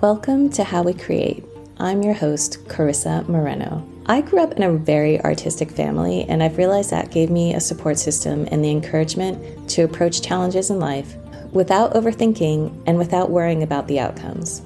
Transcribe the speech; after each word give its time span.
Welcome 0.00 0.48
to 0.52 0.64
How 0.64 0.82
We 0.82 0.94
Create. 0.94 1.44
I'm 1.76 2.02
your 2.02 2.14
host, 2.14 2.66
Corisa 2.68 3.28
Moreno. 3.28 3.86
I 4.06 4.22
grew 4.22 4.40
up 4.40 4.54
in 4.54 4.62
a 4.62 4.72
very 4.72 5.20
artistic 5.20 5.70
family, 5.70 6.24
and 6.24 6.42
I've 6.42 6.56
realized 6.56 6.88
that 6.88 7.10
gave 7.10 7.28
me 7.28 7.52
a 7.52 7.60
support 7.60 7.98
system 7.98 8.48
and 8.50 8.64
the 8.64 8.70
encouragement 8.70 9.68
to 9.68 9.82
approach 9.82 10.22
challenges 10.22 10.70
in 10.70 10.78
life 10.78 11.16
without 11.52 11.92
overthinking 11.92 12.82
and 12.86 12.96
without 12.96 13.30
worrying 13.30 13.62
about 13.62 13.88
the 13.88 14.00
outcomes. 14.00 14.62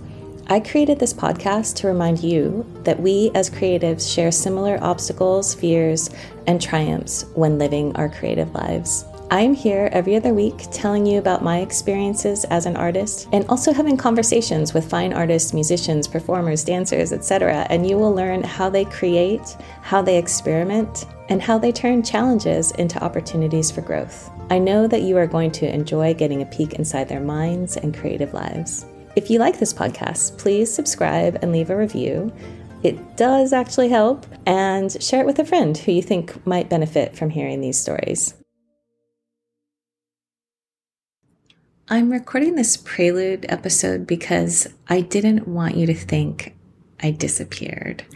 I 0.47 0.61
created 0.61 1.01
this 1.01 1.13
podcast 1.13 1.75
to 1.79 1.89
remind 1.89 2.23
you 2.23 2.65
that 2.85 3.01
we 3.01 3.33
as 3.35 3.51
creatives 3.51 4.15
share 4.15 4.31
similar 4.31 4.79
obstacles, 4.85 5.53
fears, 5.53 6.11
and 6.47 6.63
triumphs 6.63 7.25
when 7.35 7.59
living 7.59 7.97
our 7.97 8.09
creative 8.09 8.55
lives. 8.55 9.05
I'm 9.35 9.53
here 9.53 9.89
every 9.91 10.15
other 10.15 10.33
week 10.33 10.67
telling 10.71 11.05
you 11.05 11.19
about 11.19 11.43
my 11.43 11.59
experiences 11.59 12.45
as 12.45 12.67
an 12.67 12.77
artist 12.77 13.29
and 13.33 13.45
also 13.49 13.73
having 13.73 13.97
conversations 13.97 14.73
with 14.73 14.89
fine 14.89 15.13
artists, 15.13 15.53
musicians, 15.53 16.07
performers, 16.07 16.63
dancers, 16.63 17.13
etc. 17.13 17.67
And 17.69 17.85
you 17.85 17.99
will 17.99 18.15
learn 18.15 18.45
how 18.45 18.71
they 18.71 18.85
create, 18.85 19.57
how 19.83 20.03
they 20.03 20.19
experiment, 20.19 21.07
and 21.31 21.43
how 21.43 21.59
they 21.59 21.73
turn 21.73 22.05
challenges 22.05 22.71
into 22.77 23.03
opportunities 23.03 23.73
for 23.73 23.81
growth. 23.81 24.31
I 24.51 24.61
know 24.61 24.87
that 24.87 25.03
you 25.03 25.17
are 25.17 25.27
going 25.27 25.51
to 25.51 25.69
enjoy 25.69 26.15
getting 26.15 26.43
a 26.43 26.47
peek 26.47 26.75
inside 26.75 27.09
their 27.09 27.19
minds 27.19 27.77
and 27.77 27.93
creative 27.93 28.35
lives. 28.35 28.87
If 29.17 29.31
you 29.31 29.41
like 29.41 29.59
this 29.59 29.75
podcast, 29.75 30.39
please 30.39 30.73
subscribe 30.73 31.41
and 31.43 31.51
leave 31.51 31.71
a 31.71 31.77
review. 31.77 32.33
It 32.85 33.17
does 33.17 33.53
actually 33.53 33.89
help, 33.89 34.27
and 34.47 34.97
share 35.03 35.23
it 35.23 35.27
with 35.27 35.41
a 35.41 35.45
friend 35.45 35.77
who 35.77 35.91
you 35.91 36.03
think 36.03 36.47
might 36.47 36.71
benefit 36.71 37.17
from 37.17 37.31
hearing 37.31 37.61
these 37.61 37.81
stories. 37.81 38.35
I'm 41.87 42.11
recording 42.11 42.55
this 42.55 42.79
prelude 42.79 43.45
episode 43.51 44.07
because 44.07 44.67
I 44.89 45.03
didn't 45.03 45.47
want 45.47 45.77
you 45.77 45.85
to 45.85 45.95
think 45.95 46.57
I 47.03 47.11
disappeared. 47.11 48.07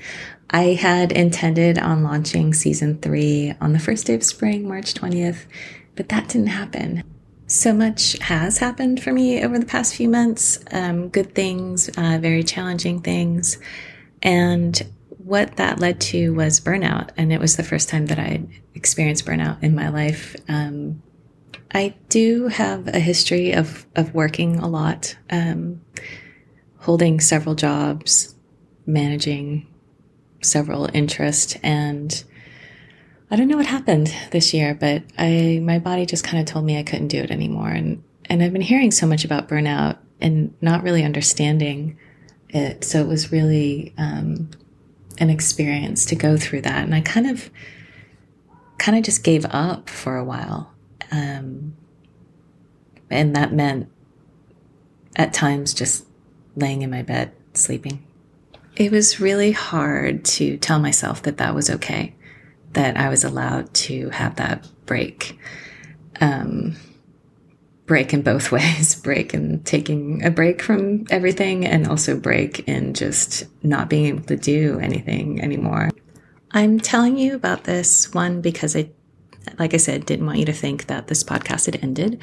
I 0.48 0.73
had 0.73 1.12
intended 1.12 1.79
on 1.79 2.03
launching 2.03 2.55
season 2.55 2.98
three 2.98 3.53
on 3.61 3.75
the 3.75 3.79
first 3.79 4.07
day 4.07 4.15
of 4.15 4.25
spring, 4.25 4.67
March 4.67 4.95
20th, 4.95 5.45
but 5.97 6.09
that 6.09 6.29
didn't 6.29 6.47
happen. 6.47 7.05
So 7.47 7.75
much 7.75 8.19
has 8.20 8.57
happened 8.57 9.03
for 9.03 9.12
me 9.12 9.45
over 9.45 9.59
the 9.59 9.67
past 9.67 9.95
few 9.95 10.09
months 10.09 10.59
um, 10.70 11.11
good 11.11 11.35
things, 11.35 11.91
uh, 11.91 12.17
very 12.23 12.45
challenging 12.45 13.03
things. 13.03 13.59
And 14.23 14.81
what 15.19 15.57
that 15.57 15.79
led 15.79 16.01
to 16.01 16.33
was 16.33 16.59
burnout. 16.59 17.11
And 17.19 17.35
it 17.35 17.39
was 17.39 17.57
the 17.57 17.62
first 17.62 17.91
time 17.91 18.07
that 18.07 18.19
I 18.19 18.45
experienced 18.75 19.27
burnout 19.27 19.62
in 19.62 19.75
my 19.75 19.91
life. 19.91 20.37
Um, 20.48 21.03
I 21.72 21.94
do 22.08 22.48
have 22.48 22.88
a 22.88 22.98
history 22.98 23.52
of, 23.52 23.86
of 23.94 24.14
working 24.14 24.56
a 24.56 24.69
lot, 24.69 25.16
um, 25.30 25.83
holding 26.78 27.20
several 27.20 27.55
jobs, 27.55 28.34
managing 28.86 29.66
several 30.42 30.89
interests, 30.94 31.56
and 31.62 32.24
I 33.30 33.36
don't 33.36 33.48
know 33.48 33.58
what 33.58 33.66
happened 33.66 34.14
this 34.30 34.55
year, 34.55 34.74
but 34.74 35.02
I 35.19 35.61
my 35.62 35.78
body 35.78 36.06
just 36.06 36.24
kind 36.24 36.41
of 36.41 36.46
told 36.46 36.64
me 36.64 36.78
I 36.78 36.83
couldn't 36.83 37.08
do 37.08 37.19
it 37.19 37.30
anymore, 37.30 37.69
and 37.69 38.02
and 38.27 38.42
I've 38.42 38.52
been 38.52 38.62
hearing 38.62 38.91
so 38.91 39.06
much 39.06 39.24
about 39.24 39.48
burnout 39.48 39.98
and 40.20 40.55
not 40.62 40.83
really 40.83 41.05
understanding 41.05 41.98
it, 42.48 42.84
so 42.84 43.00
it 43.00 43.08
was 43.08 43.30
really 43.30 43.92
um, 43.98 44.50
an 45.19 45.28
experience 45.28 46.06
to 46.06 46.16
go 46.16 46.39
through 46.39 46.62
that, 46.62 46.84
and 46.84 46.94
I 46.94 47.02
kind 47.02 47.28
of 47.28 47.50
kind 48.78 48.96
of 48.96 49.05
just 49.05 49.22
gave 49.22 49.44
up 49.50 49.91
for 49.91 50.16
a 50.16 50.24
while 50.24 50.72
um, 51.11 51.77
and 53.11 53.34
that 53.37 53.53
meant 53.53 53.89
at 55.17 55.33
times 55.33 55.75
just 55.75 56.06
laying 56.56 56.83
in 56.83 56.91
my 56.91 57.03
bed, 57.03 57.33
sleeping. 57.55 58.05
It 58.77 58.92
was 58.92 59.20
really 59.20 59.53
hard 59.53 60.25
to 60.27 60.56
tell 60.59 60.79
myself 60.79 61.23
that 61.23 61.39
that 61.39 61.55
was 61.55 61.69
okay, 61.70 62.14
that 62.74 62.96
I 62.96 63.08
was 63.08 63.24
allowed 63.24 63.73
to 63.74 64.11
have 64.11 64.36
that 64.36 64.69
break. 64.86 65.39
Um, 66.20 66.77
break 67.89 68.13
in 68.13 68.23
both 68.23 68.52
ways 68.52 68.95
break 68.95 69.35
in 69.35 69.61
taking 69.64 70.25
a 70.25 70.30
break 70.30 70.63
from 70.63 71.07
everything 71.11 71.67
and 71.67 71.89
also 71.89 72.17
break 72.17 72.61
in 72.69 72.95
just 72.95 73.46
not 73.64 73.89
being 73.89 74.07
able 74.07 74.25
to 74.25 74.36
do 74.36 74.79
anything 74.79 75.40
anymore. 75.40 75.90
I'm 76.52 76.79
telling 76.79 77.19
you 77.19 77.35
about 77.35 77.64
this 77.64 78.14
one 78.14 78.40
because 78.40 78.77
I 78.77 78.90
like 79.59 79.75
I 79.75 79.79
said, 79.79 80.07
didn't 80.07 80.27
want 80.27 80.39
you 80.39 80.45
to 80.47 80.53
think 80.53 80.86
that 80.86 81.07
this 81.07 81.25
podcast 81.25 81.67
had 81.67 81.83
ended. 81.83 82.20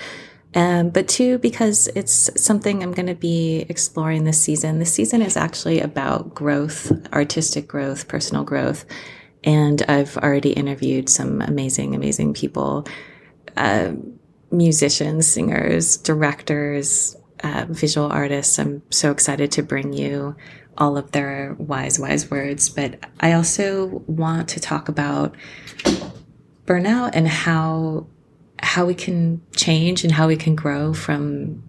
Um, 0.54 0.90
but 0.90 1.10
two, 1.10 1.38
because 1.40 1.88
it's 1.96 2.30
something 2.42 2.82
I'm 2.82 2.94
going 2.94 3.08
to 3.08 3.16
be 3.16 3.66
exploring 3.68 4.24
this 4.24 4.42
season. 4.42 4.80
This 4.80 4.94
season 4.94 5.22
is 5.22 5.36
actually 5.36 5.82
about 5.82 6.34
growth, 6.34 6.92
artistic 7.14 7.68
growth, 7.68 8.08
personal 8.08 8.46
growth. 8.46 8.86
And 9.44 9.82
I've 9.90 10.18
already 10.18 10.54
interviewed 10.54 11.10
some 11.10 11.42
amazing, 11.42 11.94
amazing 11.94 12.34
people 12.34 12.88
uh, 13.58 13.94
musicians, 14.52 15.28
singers, 15.28 15.98
directors, 15.98 17.16
uh, 17.44 17.66
visual 17.70 18.12
artists. 18.12 18.58
I'm 18.58 18.82
so 18.90 19.12
excited 19.12 19.52
to 19.54 19.64
bring 19.64 19.94
you 19.94 20.36
all 20.78 20.98
of 20.98 21.12
their 21.12 21.56
wise, 21.58 22.00
wise 22.00 22.30
words. 22.30 22.70
But 22.70 23.00
I 23.20 23.34
also 23.34 24.04
want 24.08 24.50
to 24.50 24.60
talk 24.60 24.90
about 24.90 25.36
burnout 26.66 27.12
and 27.14 27.28
how 27.28 28.08
how 28.60 28.86
we 28.86 28.96
can 28.96 29.42
change 29.56 30.04
and 30.04 30.14
how 30.14 30.28
we 30.28 30.36
can 30.36 30.56
grow 30.56 30.94
from 30.94 31.64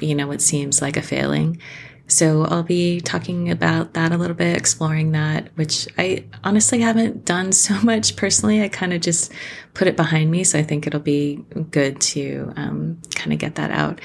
you 0.00 0.14
know 0.14 0.26
what 0.26 0.42
seems 0.42 0.82
like 0.82 0.96
a 0.96 1.02
failing. 1.02 1.60
So 2.08 2.44
i'll 2.44 2.64
be 2.64 3.00
talking 3.00 3.50
about 3.50 3.94
that 3.94 4.12
a 4.12 4.18
little 4.18 4.36
bit 4.36 4.56
exploring 4.56 5.12
that 5.12 5.48
which 5.54 5.88
i 5.96 6.24
honestly 6.44 6.80
haven't 6.80 7.24
done 7.24 7.52
so 7.66 7.80
much 7.82 8.16
personally. 8.16 8.62
I 8.62 8.68
kind 8.68 8.92
of 8.92 9.00
just 9.00 9.32
put 9.72 9.88
it 9.88 9.96
behind 9.96 10.30
me 10.30 10.44
so 10.44 10.58
i 10.58 10.62
think 10.62 10.86
it'll 10.86 11.00
be 11.00 11.44
good 11.70 12.00
to 12.12 12.52
um, 12.56 13.00
kind 13.14 13.32
of 13.32 13.38
get 13.38 13.54
that 13.54 13.70
out. 13.70 14.00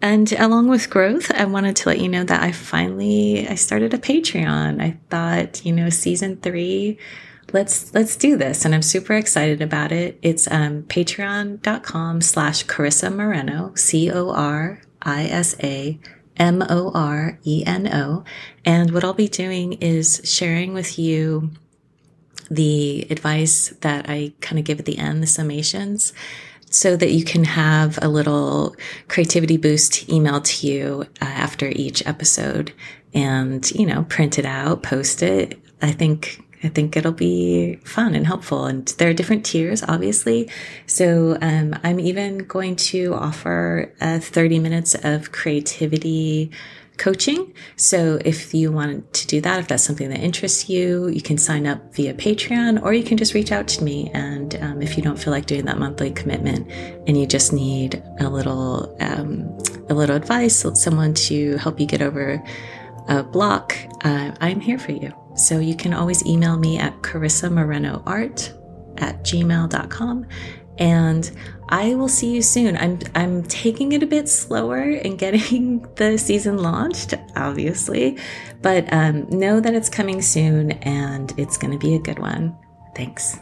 And 0.00 0.32
along 0.32 0.68
with 0.68 0.90
growth 0.90 1.30
i 1.30 1.44
wanted 1.44 1.76
to 1.76 1.88
let 1.90 2.00
you 2.00 2.08
know 2.08 2.24
that 2.24 2.42
i 2.42 2.50
finally 2.52 3.46
i 3.46 3.54
started 3.54 3.94
a 3.94 3.98
patreon. 3.98 4.82
I 4.82 4.98
thought 5.10 5.64
you 5.64 5.72
know 5.72 5.90
season 5.90 6.38
three 6.38 6.98
let's 7.52 7.92
let's 7.94 8.16
do 8.16 8.36
this. 8.36 8.64
And 8.64 8.74
i'm 8.74 8.82
super 8.82 9.14
excited 9.14 9.62
about 9.62 9.92
it. 9.92 10.18
It's 10.22 10.50
um, 10.50 10.82
patreon.com 10.84 12.20
slash 12.20 12.64
corisa 12.66 13.14
moreno 13.14 13.72
c-o-r-i-s-a 13.74 14.78
m-o-r-e-n-o 16.38 18.24
and 18.64 18.90
what 18.90 19.04
i'll 19.04 19.12
be 19.12 19.28
doing 19.28 19.74
is 19.74 20.22
sharing 20.24 20.72
with 20.72 20.98
you 20.98 21.50
the 22.50 23.06
advice 23.10 23.68
that 23.82 24.08
i 24.08 24.32
kind 24.40 24.58
of 24.58 24.64
give 24.64 24.78
at 24.78 24.86
the 24.86 24.96
end 24.96 25.22
the 25.22 25.26
summations 25.26 26.14
so 26.70 26.96
that 26.96 27.12
you 27.12 27.22
can 27.22 27.44
have 27.44 27.98
a 28.00 28.08
little 28.08 28.74
creativity 29.08 29.58
boost 29.58 30.08
emailed 30.08 30.44
to 30.44 30.66
you 30.66 31.02
uh, 31.20 31.26
after 31.26 31.68
each 31.68 32.04
episode 32.06 32.72
and 33.14 33.70
you 33.72 33.86
know 33.86 34.04
print 34.04 34.38
it 34.38 34.46
out 34.46 34.82
post 34.82 35.22
it. 35.22 35.58
I 35.80 35.92
think 35.92 36.41
I 36.64 36.68
think 36.68 36.96
it'll 36.96 37.12
be 37.12 37.76
fun 37.84 38.14
and 38.14 38.26
helpful. 38.26 38.66
And 38.66 38.86
there 38.98 39.10
are 39.10 39.14
different 39.14 39.44
tiers, 39.44 39.82
obviously. 39.82 40.48
So 40.86 41.36
um, 41.40 41.78
I'm 41.82 41.98
even 41.98 42.38
going 42.38 42.76
to 42.76 43.14
offer 43.14 43.92
uh, 44.00 44.20
30 44.20 44.58
minutes 44.60 44.94
of 45.02 45.32
creativity 45.32 46.50
coaching. 46.98 47.52
So 47.76 48.18
if 48.24 48.54
you 48.54 48.70
want 48.70 49.12
to 49.14 49.26
do 49.26 49.40
that, 49.40 49.58
if 49.58 49.68
that's 49.68 49.82
something 49.82 50.08
that 50.10 50.20
interests 50.20 50.68
you, 50.68 51.08
you 51.08 51.20
can 51.20 51.38
sign 51.38 51.66
up 51.66 51.94
via 51.94 52.14
Patreon 52.14 52.82
or 52.82 52.92
you 52.92 53.02
can 53.02 53.16
just 53.16 53.34
reach 53.34 53.50
out 53.50 53.66
to 53.68 53.84
me. 53.84 54.10
And 54.14 54.54
um, 54.62 54.82
if 54.82 54.96
you 54.96 55.02
don't 55.02 55.16
feel 55.16 55.32
like 55.32 55.46
doing 55.46 55.64
that 55.64 55.78
monthly 55.78 56.12
commitment 56.12 56.70
and 57.08 57.18
you 57.18 57.26
just 57.26 57.52
need 57.52 58.02
a 58.20 58.28
little, 58.28 58.96
um, 59.00 59.48
a 59.88 59.94
little 59.94 60.14
advice, 60.14 60.64
someone 60.74 61.14
to 61.14 61.56
help 61.56 61.80
you 61.80 61.86
get 61.86 62.02
over 62.02 62.42
a 63.08 63.22
block, 63.24 63.76
uh, 64.04 64.32
I'm 64.40 64.60
here 64.60 64.78
for 64.78 64.92
you. 64.92 65.21
So 65.34 65.58
you 65.58 65.74
can 65.74 65.94
always 65.94 66.24
email 66.26 66.58
me 66.58 66.78
at 66.78 67.00
corisamorenoart 67.02 68.58
at 69.00 69.22
gmail.com 69.24 70.26
and 70.78 71.30
I 71.68 71.94
will 71.94 72.08
see 72.08 72.34
you 72.34 72.42
soon. 72.42 72.76
I'm 72.76 72.98
I'm 73.14 73.44
taking 73.44 73.92
it 73.92 74.02
a 74.02 74.06
bit 74.06 74.28
slower 74.28 74.82
in 74.82 75.16
getting 75.16 75.80
the 75.96 76.18
season 76.18 76.58
launched, 76.58 77.14
obviously, 77.36 78.18
but 78.60 78.92
um, 78.92 79.28
know 79.30 79.60
that 79.60 79.74
it's 79.74 79.88
coming 79.88 80.22
soon 80.22 80.72
and 80.82 81.32
it's 81.38 81.56
going 81.56 81.72
to 81.72 81.78
be 81.78 81.94
a 81.94 81.98
good 81.98 82.18
one. 82.18 82.56
Thanks. 82.94 83.38